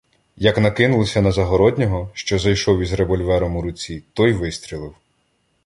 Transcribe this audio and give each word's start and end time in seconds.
Як 0.37 0.57
накинулися 0.57 1.21
на 1.21 1.31
Загороднього, 1.31 2.09
що 2.13 2.39
зайшов 2.39 2.79
із 2.79 2.93
револьвером 2.93 3.55
у 3.55 3.61
руці, 3.61 4.03
той 4.13 4.33
вистрілив. 4.33 4.95